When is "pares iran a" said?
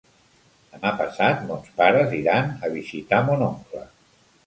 1.83-2.75